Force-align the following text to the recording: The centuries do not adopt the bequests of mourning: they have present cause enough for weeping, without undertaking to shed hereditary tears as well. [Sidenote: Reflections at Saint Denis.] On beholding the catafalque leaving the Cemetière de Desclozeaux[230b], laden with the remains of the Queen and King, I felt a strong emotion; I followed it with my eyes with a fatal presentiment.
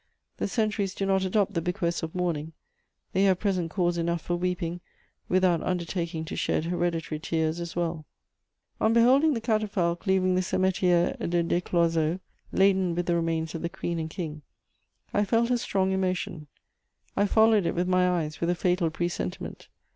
The 0.37 0.47
centuries 0.47 0.95
do 0.95 1.05
not 1.05 1.23
adopt 1.25 1.53
the 1.53 1.61
bequests 1.61 2.01
of 2.01 2.15
mourning: 2.15 2.53
they 3.13 3.25
have 3.25 3.39
present 3.39 3.69
cause 3.69 3.99
enough 3.99 4.23
for 4.23 4.35
weeping, 4.35 4.81
without 5.29 5.61
undertaking 5.61 6.25
to 6.25 6.35
shed 6.35 6.65
hereditary 6.65 7.19
tears 7.19 7.59
as 7.59 7.75
well. 7.75 8.07
[Sidenote: 8.79 8.97
Reflections 8.97 8.97
at 8.97 8.97
Saint 8.97 8.97
Denis.] 8.97 9.05
On 9.05 9.19
beholding 9.21 9.33
the 9.35 9.69
catafalque 10.01 10.07
leaving 10.07 10.33
the 10.33 10.41
Cemetière 10.41 11.19
de 11.29 11.43
Desclozeaux[230b], 11.43 12.19
laden 12.51 12.95
with 12.95 13.05
the 13.05 13.15
remains 13.15 13.53
of 13.53 13.61
the 13.61 13.69
Queen 13.69 13.99
and 13.99 14.09
King, 14.09 14.41
I 15.13 15.23
felt 15.23 15.51
a 15.51 15.57
strong 15.59 15.91
emotion; 15.91 16.47
I 17.15 17.27
followed 17.27 17.67
it 17.67 17.75
with 17.75 17.87
my 17.87 18.09
eyes 18.09 18.41
with 18.41 18.49
a 18.49 18.55
fatal 18.55 18.89
presentiment. 18.89 19.67